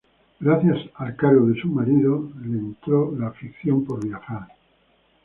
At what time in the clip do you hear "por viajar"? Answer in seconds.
3.85-4.47